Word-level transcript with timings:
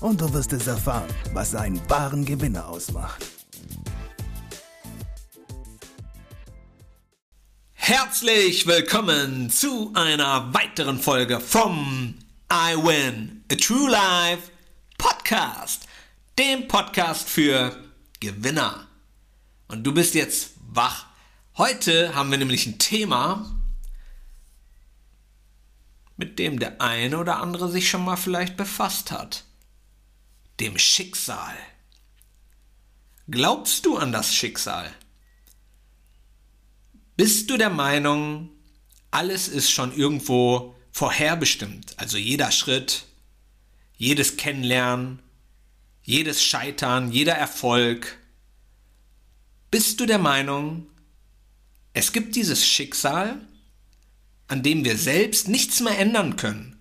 und 0.00 0.20
du 0.20 0.32
wirst 0.32 0.52
es 0.52 0.66
erfahren, 0.66 1.08
was 1.32 1.54
einen 1.54 1.80
wahren 1.90 2.24
Gewinner 2.24 2.68
ausmacht. 2.68 3.24
Herzlich 7.72 8.66
willkommen 8.66 9.50
zu 9.50 9.92
einer 9.94 10.52
weiteren 10.52 10.98
Folge 10.98 11.40
vom 11.40 12.14
I 12.52 12.76
Win 12.76 13.44
a 13.50 13.54
True 13.56 13.90
Life 13.90 14.50
Podcast, 14.98 15.88
dem 16.38 16.68
Podcast 16.68 17.28
für 17.28 17.76
Gewinner. 18.20 18.86
Und 19.68 19.84
du 19.84 19.92
bist 19.92 20.14
jetzt 20.14 20.52
wach. 20.70 21.06
Heute 21.56 22.14
haben 22.14 22.30
wir 22.30 22.38
nämlich 22.38 22.66
ein 22.66 22.78
Thema, 22.78 23.50
mit 26.16 26.38
dem 26.38 26.58
der 26.58 26.80
eine 26.80 27.18
oder 27.18 27.38
andere 27.38 27.68
sich 27.68 27.88
schon 27.88 28.04
mal 28.04 28.16
vielleicht 28.16 28.56
befasst 28.56 29.10
hat 29.10 29.47
dem 30.60 30.78
Schicksal. 30.78 31.56
Glaubst 33.30 33.84
du 33.86 33.96
an 33.96 34.12
das 34.12 34.34
Schicksal? 34.34 34.92
Bist 37.16 37.50
du 37.50 37.56
der 37.56 37.70
Meinung, 37.70 38.50
alles 39.10 39.48
ist 39.48 39.70
schon 39.70 39.92
irgendwo 39.92 40.74
vorherbestimmt, 40.92 41.98
also 41.98 42.16
jeder 42.16 42.50
Schritt, 42.50 43.04
jedes 43.96 44.36
Kennenlernen, 44.36 45.20
jedes 46.02 46.42
Scheitern, 46.42 47.12
jeder 47.12 47.34
Erfolg? 47.34 48.18
Bist 49.70 50.00
du 50.00 50.06
der 50.06 50.18
Meinung, 50.18 50.86
es 51.92 52.12
gibt 52.12 52.36
dieses 52.36 52.66
Schicksal, 52.66 53.40
an 54.46 54.62
dem 54.62 54.84
wir 54.84 54.96
selbst 54.96 55.48
nichts 55.48 55.80
mehr 55.80 55.98
ändern 55.98 56.36
können? 56.36 56.78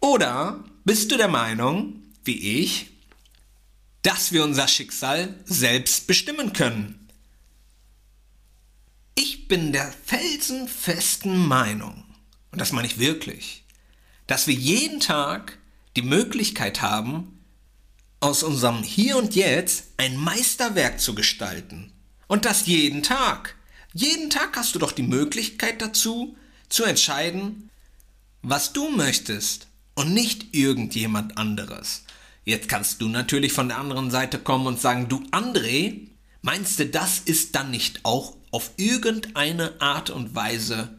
Oder 0.00 0.64
bist 0.84 1.10
du 1.10 1.16
der 1.16 1.28
Meinung, 1.28 2.02
wie 2.28 2.60
ich, 2.60 2.90
dass 4.02 4.30
wir 4.30 4.44
unser 4.44 4.68
Schicksal 4.68 5.34
selbst 5.44 6.06
bestimmen 6.06 6.52
können. 6.52 7.08
Ich 9.16 9.48
bin 9.48 9.72
der 9.72 9.92
felsenfesten 10.04 11.36
Meinung, 11.48 12.04
und 12.52 12.60
das 12.60 12.70
meine 12.70 12.86
ich 12.86 13.00
wirklich, 13.00 13.64
dass 14.28 14.46
wir 14.46 14.54
jeden 14.54 15.00
Tag 15.00 15.58
die 15.96 16.02
Möglichkeit 16.02 16.80
haben, 16.82 17.40
aus 18.20 18.42
unserem 18.42 18.82
Hier 18.82 19.16
und 19.16 19.34
Jetzt 19.34 19.88
ein 19.96 20.16
Meisterwerk 20.16 21.00
zu 21.00 21.14
gestalten. 21.14 21.92
Und 22.26 22.44
das 22.44 22.66
jeden 22.66 23.02
Tag. 23.02 23.56
Jeden 23.94 24.28
Tag 24.28 24.56
hast 24.56 24.74
du 24.74 24.78
doch 24.78 24.92
die 24.92 25.02
Möglichkeit 25.02 25.80
dazu, 25.80 26.36
zu 26.68 26.84
entscheiden, 26.84 27.70
was 28.42 28.72
du 28.72 28.90
möchtest 28.90 29.66
und 29.94 30.12
nicht 30.12 30.54
irgendjemand 30.54 31.38
anderes. 31.38 32.04
Jetzt 32.48 32.70
kannst 32.70 33.02
du 33.02 33.10
natürlich 33.10 33.52
von 33.52 33.68
der 33.68 33.76
anderen 33.76 34.10
Seite 34.10 34.38
kommen 34.38 34.66
und 34.66 34.80
sagen, 34.80 35.10
du 35.10 35.18
André, 35.32 36.08
meinst 36.40 36.78
du, 36.78 36.86
das 36.86 37.18
ist 37.18 37.54
dann 37.54 37.70
nicht 37.70 38.06
auch 38.06 38.38
auf 38.50 38.70
irgendeine 38.78 39.78
Art 39.82 40.08
und 40.08 40.34
Weise 40.34 40.98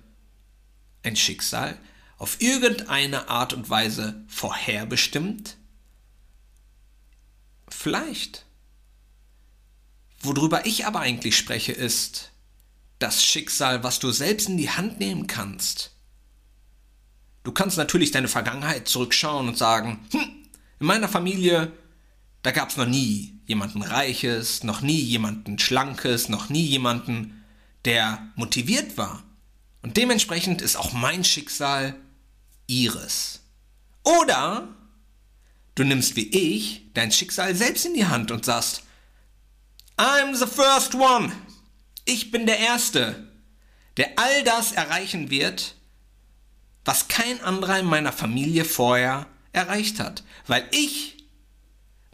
ein 1.01 1.15
Schicksal? 1.15 1.75
Auf 2.19 2.39
irgendeine 2.39 3.29
Art 3.29 3.53
und 3.53 3.67
Weise 3.67 4.23
vorherbestimmt? 4.27 5.57
Vielleicht. 7.67 8.45
Worüber 10.21 10.67
ich 10.67 10.85
aber 10.85 10.99
eigentlich 10.99 11.35
spreche, 11.35 11.71
ist 11.71 12.29
das 12.99 13.25
Schicksal, 13.25 13.81
was 13.81 13.97
du 13.97 14.11
selbst 14.11 14.49
in 14.49 14.57
die 14.57 14.69
Hand 14.69 14.99
nehmen 14.99 15.25
kannst. 15.25 15.95
Du 17.41 17.51
kannst 17.51 17.77
natürlich 17.77 18.11
deine 18.11 18.27
Vergangenheit 18.27 18.87
zurückschauen 18.87 19.47
und 19.47 19.57
sagen, 19.57 20.05
hm, 20.11 20.38
in 20.79 20.87
meiner 20.87 21.09
Familie, 21.09 21.71
da 22.41 22.51
gab 22.51 22.69
es 22.69 22.77
noch 22.77 22.85
nie 22.85 23.39
jemanden 23.45 23.81
Reiches, 23.81 24.63
noch 24.63 24.81
nie 24.81 24.99
jemanden 24.99 25.59
Schlankes, 25.59 26.29
noch 26.29 26.49
nie 26.49 26.65
jemanden, 26.65 27.43
der 27.85 28.27
motiviert 28.35 28.97
war. 28.97 29.23
Und 29.81 29.97
dementsprechend 29.97 30.61
ist 30.61 30.75
auch 30.75 30.93
mein 30.93 31.23
Schicksal 31.23 31.95
ihres. 32.67 33.41
Oder 34.03 34.67
du 35.75 35.83
nimmst 35.83 36.15
wie 36.15 36.27
ich 36.29 36.93
dein 36.93 37.11
Schicksal 37.11 37.55
selbst 37.55 37.85
in 37.85 37.93
die 37.93 38.05
Hand 38.05 38.31
und 38.31 38.45
sagst, 38.45 38.83
I'm 39.97 40.35
the 40.35 40.45
first 40.45 40.95
one. 40.95 41.31
Ich 42.05 42.31
bin 42.31 42.45
der 42.45 42.59
Erste, 42.59 43.27
der 43.97 44.17
all 44.17 44.43
das 44.43 44.71
erreichen 44.71 45.29
wird, 45.29 45.75
was 46.85 47.07
kein 47.07 47.41
anderer 47.41 47.79
in 47.79 47.85
meiner 47.85 48.13
Familie 48.13 48.65
vorher 48.65 49.27
erreicht 49.51 49.99
hat, 49.99 50.23
weil 50.47 50.67
ich 50.71 51.17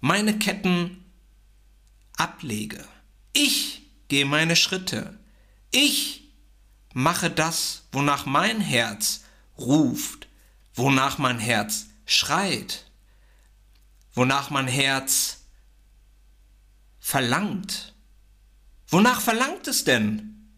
meine 0.02 0.38
Ketten 0.38 1.04
ablege. 2.18 2.86
Ich 3.34 3.82
gehe 4.08 4.26
meine 4.26 4.56
Schritte. 4.56 5.18
Ich 5.72 6.32
mache 6.94 7.30
das, 7.30 7.84
wonach 7.92 8.26
mein 8.26 8.62
Herz 8.62 9.24
ruft, 9.58 10.28
wonach 10.74 11.18
mein 11.18 11.40
Herz 11.40 11.88
schreit, 12.06 12.90
wonach 14.14 14.50
mein 14.50 14.68
Herz 14.68 15.42
verlangt. 17.00 17.94
Wonach 18.88 19.20
verlangt 19.20 19.68
es 19.68 19.84
denn? 19.84 20.50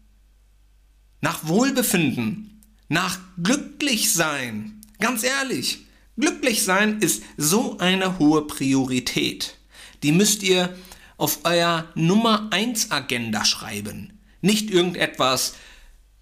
Nach 1.20 1.46
Wohlbefinden, 1.48 2.62
nach 2.88 3.18
Glücklichsein. 3.42 4.80
Ganz 5.00 5.24
ehrlich, 5.24 5.87
Glücklich 6.18 6.64
sein 6.64 6.98
ist 7.00 7.22
so 7.36 7.78
eine 7.78 8.18
hohe 8.18 8.46
Priorität. 8.46 9.56
Die 10.02 10.12
müsst 10.12 10.42
ihr 10.42 10.76
auf 11.16 11.40
euer 11.44 11.90
Nummer 11.94 12.48
1 12.50 12.90
Agenda 12.90 13.44
schreiben. 13.44 14.18
Nicht 14.40 14.70
irgendetwas, 14.70 15.54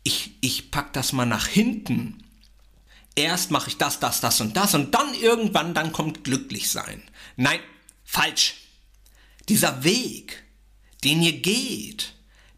ich, 0.02 0.36
ich 0.40 0.70
pack 0.70 0.92
das 0.92 1.12
mal 1.12 1.26
nach 1.26 1.46
hinten. 1.46 2.22
Erst 3.14 3.50
mache 3.50 3.70
ich 3.70 3.78
das, 3.78 3.98
das, 3.98 4.20
das 4.20 4.40
und 4.40 4.56
das 4.56 4.74
und 4.74 4.94
dann 4.94 5.14
irgendwann, 5.14 5.72
dann 5.72 5.92
kommt 5.92 6.24
glücklich 6.24 6.70
sein. 6.70 7.02
Nein, 7.36 7.60
falsch. 8.04 8.56
Dieser 9.48 9.82
Weg, 9.84 10.44
den 11.04 11.22
ihr 11.22 11.40
geht, 11.40 12.12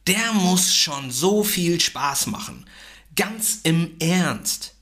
der 0.09 0.33
muss 0.33 0.75
schon 0.75 1.11
so 1.11 1.45
viel 1.45 1.81
Spaß 1.81 2.27
machen. 2.27 2.67
Ganz 3.15 3.61
im 3.63 3.97
Ernst. 4.01 4.75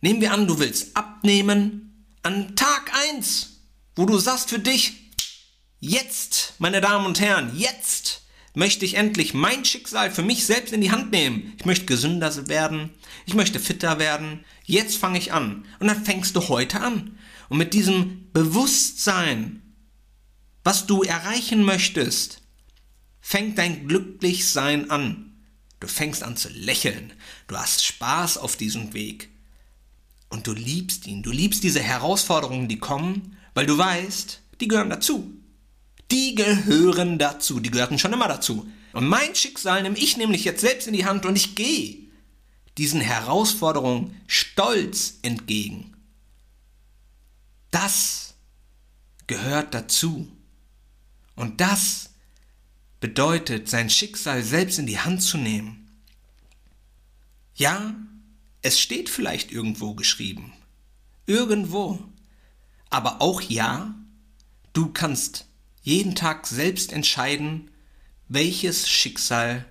Nehmen 0.00 0.20
wir 0.20 0.32
an, 0.32 0.46
du 0.46 0.58
willst 0.58 0.96
abnehmen 0.96 2.06
an 2.22 2.56
Tag 2.56 2.92
1, 3.14 3.60
wo 3.96 4.06
du 4.06 4.18
sagst 4.18 4.48
für 4.48 4.58
dich, 4.58 4.94
jetzt, 5.78 6.54
meine 6.58 6.80
Damen 6.80 7.06
und 7.06 7.20
Herren, 7.20 7.56
jetzt 7.56 8.22
möchte 8.54 8.84
ich 8.84 8.94
endlich 8.94 9.34
mein 9.34 9.64
Schicksal 9.64 10.10
für 10.10 10.22
mich 10.22 10.46
selbst 10.46 10.72
in 10.72 10.80
die 10.80 10.90
Hand 10.90 11.12
nehmen. 11.12 11.54
Ich 11.58 11.66
möchte 11.66 11.84
gesünder 11.84 12.48
werden, 12.48 12.90
ich 13.26 13.34
möchte 13.34 13.60
fitter 13.60 13.98
werden. 13.98 14.44
Jetzt 14.64 14.96
fange 14.96 15.18
ich 15.18 15.32
an. 15.32 15.66
Und 15.78 15.88
dann 15.88 16.04
fängst 16.04 16.34
du 16.34 16.48
heute 16.48 16.80
an. 16.80 17.18
Und 17.48 17.58
mit 17.58 17.74
diesem 17.74 18.30
Bewusstsein, 18.32 19.74
was 20.64 20.86
du 20.86 21.02
erreichen 21.02 21.62
möchtest, 21.62 22.42
fängt 23.20 23.58
dein 23.58 23.86
Glücklichsein 23.86 24.90
an. 24.90 25.44
Du 25.78 25.86
fängst 25.86 26.22
an 26.22 26.36
zu 26.36 26.48
lächeln. 26.48 27.12
Du 27.48 27.56
hast 27.56 27.84
Spaß 27.84 28.38
auf 28.38 28.56
diesem 28.56 28.92
Weg. 28.94 29.30
Und 30.30 30.46
du 30.46 30.52
liebst 30.52 31.06
ihn. 31.06 31.22
Du 31.22 31.30
liebst 31.30 31.62
diese 31.62 31.80
Herausforderungen, 31.80 32.68
die 32.68 32.78
kommen, 32.78 33.36
weil 33.52 33.66
du 33.66 33.76
weißt, 33.76 34.40
die 34.60 34.68
gehören 34.68 34.90
dazu. 34.90 35.34
Die 36.10 36.34
gehören 36.34 37.18
dazu. 37.18 37.60
Die 37.60 37.70
gehörten 37.70 37.98
schon 37.98 38.12
immer 38.12 38.28
dazu. 38.28 38.66
Und 38.92 39.06
mein 39.06 39.34
Schicksal 39.34 39.82
nehme 39.82 39.98
ich 39.98 40.16
nämlich 40.16 40.44
jetzt 40.44 40.62
selbst 40.62 40.88
in 40.88 40.94
die 40.94 41.04
Hand 41.04 41.26
und 41.26 41.36
ich 41.36 41.54
gehe 41.54 41.98
diesen 42.78 43.00
Herausforderungen 43.00 44.16
stolz 44.26 45.18
entgegen. 45.22 45.94
Das 47.70 48.34
gehört 49.26 49.74
dazu. 49.74 50.28
Und 51.36 51.60
das 51.60 52.10
bedeutet, 53.00 53.68
sein 53.68 53.90
Schicksal 53.90 54.42
selbst 54.42 54.78
in 54.78 54.86
die 54.86 54.98
Hand 54.98 55.22
zu 55.22 55.38
nehmen. 55.38 55.88
Ja, 57.54 57.94
es 58.62 58.78
steht 58.78 59.08
vielleicht 59.08 59.52
irgendwo 59.52 59.94
geschrieben. 59.94 60.52
Irgendwo. 61.26 61.98
Aber 62.90 63.22
auch 63.22 63.40
ja, 63.40 63.94
du 64.72 64.92
kannst 64.92 65.46
jeden 65.82 66.14
Tag 66.14 66.46
selbst 66.46 66.92
entscheiden, 66.92 67.70
welches 68.28 68.88
Schicksal 68.88 69.64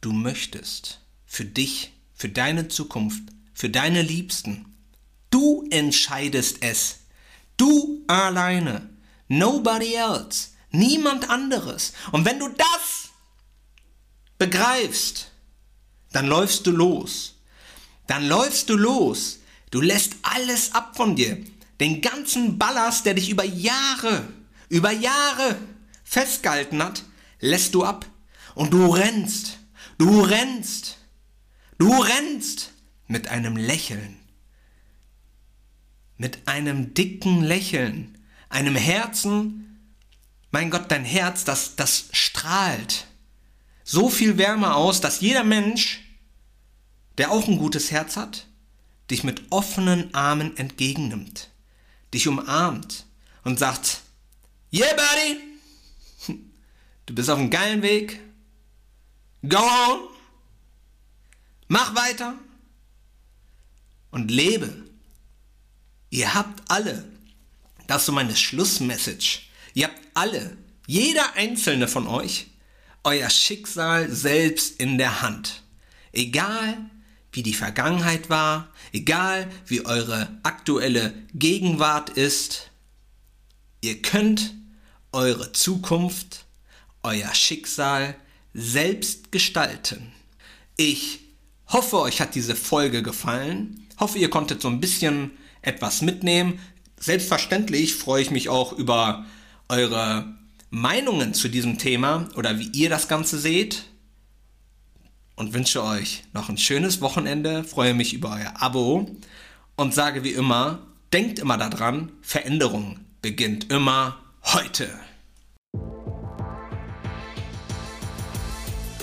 du 0.00 0.12
möchtest. 0.12 1.00
Für 1.24 1.44
dich, 1.44 1.92
für 2.14 2.28
deine 2.28 2.68
Zukunft, 2.68 3.22
für 3.52 3.70
deine 3.70 4.02
Liebsten. 4.02 4.66
Du 5.30 5.66
entscheidest 5.70 6.58
es. 6.62 7.00
Du 7.56 8.04
alleine. 8.06 8.90
Nobody 9.28 9.94
else. 9.94 10.50
Niemand 10.70 11.28
anderes. 11.30 11.92
Und 12.12 12.24
wenn 12.24 12.38
du 12.38 12.48
das 12.48 13.10
begreifst, 14.38 15.30
dann 16.12 16.26
läufst 16.26 16.66
du 16.66 16.70
los. 16.70 17.31
Dann 18.06 18.26
läufst 18.26 18.68
du 18.68 18.76
los. 18.76 19.40
Du 19.70 19.80
lässt 19.80 20.16
alles 20.22 20.74
ab 20.74 20.96
von 20.96 21.16
dir. 21.16 21.38
Den 21.80 22.00
ganzen 22.00 22.58
Ballast, 22.58 23.06
der 23.06 23.14
dich 23.14 23.30
über 23.30 23.44
Jahre, 23.44 24.28
über 24.68 24.92
Jahre 24.92 25.56
festgehalten 26.04 26.82
hat, 26.82 27.04
lässt 27.40 27.74
du 27.74 27.84
ab. 27.84 28.06
Und 28.54 28.72
du 28.72 28.86
rennst. 28.88 29.58
Du 29.98 30.20
rennst. 30.20 30.98
Du 31.78 31.90
rennst 31.90 32.72
mit 33.06 33.28
einem 33.28 33.56
Lächeln. 33.56 34.18
Mit 36.18 36.46
einem 36.46 36.94
dicken 36.94 37.42
Lächeln. 37.42 38.18
Einem 38.48 38.76
Herzen. 38.76 39.80
Mein 40.50 40.70
Gott, 40.70 40.90
dein 40.90 41.04
Herz, 41.04 41.44
das, 41.44 41.76
das 41.76 42.06
strahlt 42.12 43.06
so 43.84 44.08
viel 44.08 44.38
Wärme 44.38 44.74
aus, 44.74 45.00
dass 45.00 45.20
jeder 45.20 45.44
Mensch, 45.44 46.00
der 47.18 47.30
auch 47.30 47.46
ein 47.48 47.58
gutes 47.58 47.90
Herz 47.90 48.16
hat, 48.16 48.46
dich 49.10 49.24
mit 49.24 49.42
offenen 49.50 50.14
Armen 50.14 50.56
entgegennimmt, 50.56 51.50
dich 52.14 52.28
umarmt 52.28 53.06
und 53.44 53.58
sagt, 53.58 54.00
yeah, 54.72 54.94
buddy, 54.94 55.38
du 57.06 57.14
bist 57.14 57.28
auf 57.30 57.38
einem 57.38 57.50
geilen 57.50 57.82
Weg, 57.82 58.20
go 59.46 59.58
on, 59.58 60.08
mach 61.68 61.94
weiter 61.94 62.34
und 64.10 64.30
lebe. 64.30 64.84
Ihr 66.10 66.34
habt 66.34 66.70
alle, 66.70 67.04
das 67.86 68.02
ist 68.02 68.06
so 68.06 68.12
meine 68.12 68.36
Schlussmessage, 68.36 69.40
ihr 69.74 69.86
habt 69.86 70.00
alle, 70.14 70.56
jeder 70.86 71.34
einzelne 71.34 71.88
von 71.88 72.06
euch, 72.06 72.46
euer 73.04 73.30
Schicksal 73.30 74.10
selbst 74.10 74.78
in 74.80 74.98
der 74.98 75.22
Hand. 75.22 75.62
Egal 76.12 76.76
wie 77.32 77.42
die 77.42 77.54
Vergangenheit 77.54 78.28
war, 78.30 78.68
egal 78.92 79.50
wie 79.66 79.84
eure 79.86 80.28
aktuelle 80.42 81.14
Gegenwart 81.34 82.10
ist, 82.10 82.70
ihr 83.80 84.00
könnt 84.02 84.54
eure 85.12 85.52
Zukunft, 85.52 86.44
euer 87.02 87.34
Schicksal 87.34 88.14
selbst 88.54 89.32
gestalten. 89.32 90.12
Ich 90.76 91.20
hoffe, 91.68 92.00
euch 92.00 92.20
hat 92.20 92.34
diese 92.34 92.54
Folge 92.54 93.02
gefallen. 93.02 93.86
Hoffe, 93.98 94.18
ihr 94.18 94.30
konntet 94.30 94.60
so 94.60 94.68
ein 94.68 94.80
bisschen 94.80 95.32
etwas 95.62 96.02
mitnehmen. 96.02 96.60
Selbstverständlich 97.00 97.94
freue 97.94 98.22
ich 98.22 98.30
mich 98.30 98.48
auch 98.50 98.72
über 98.72 99.24
eure 99.68 100.34
Meinungen 100.70 101.34
zu 101.34 101.48
diesem 101.48 101.78
Thema 101.78 102.28
oder 102.36 102.58
wie 102.58 102.68
ihr 102.72 102.90
das 102.90 103.08
Ganze 103.08 103.38
seht 103.38 103.84
und 105.36 105.54
wünsche 105.54 105.82
euch 105.82 106.24
noch 106.32 106.48
ein 106.48 106.58
schönes 106.58 107.00
Wochenende, 107.00 107.64
freue 107.64 107.94
mich 107.94 108.14
über 108.14 108.32
euer 108.32 108.62
Abo 108.62 109.10
und 109.76 109.94
sage 109.94 110.24
wie 110.24 110.32
immer, 110.32 110.80
denkt 111.12 111.38
immer 111.38 111.58
daran, 111.58 112.12
Veränderung 112.22 113.00
beginnt 113.20 113.70
immer 113.72 114.18
heute. 114.44 114.88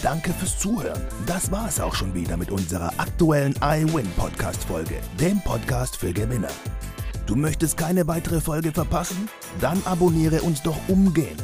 Danke 0.01 0.31
fürs 0.33 0.57
Zuhören. 0.57 1.01
Das 1.25 1.51
war 1.51 1.67
es 1.67 1.79
auch 1.79 1.93
schon 1.93 2.13
wieder 2.13 2.37
mit 2.37 2.51
unserer 2.51 2.93
aktuellen 2.97 3.53
iWin 3.61 4.09
Podcast 4.15 4.63
Folge, 4.63 5.01
dem 5.19 5.41
Podcast 5.41 5.97
für 5.97 6.13
Gewinner. 6.13 6.51
Du 7.25 7.35
möchtest 7.35 7.75
keine 7.75 8.07
weitere 8.07 8.39
Folge 8.39 8.71
verpassen? 8.71 9.29
Dann 9.59 9.81
abonniere 9.85 10.41
uns 10.41 10.63
doch 10.63 10.77
umgehend. 10.87 11.43